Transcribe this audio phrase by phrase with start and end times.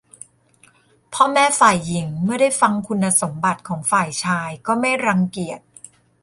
[1.13, 5.59] พ่อแม่ฝ่ายหญิงเมื่อได้ฟังคุณสมบัติของฝ่ายชายก็ไม่รังเกียจ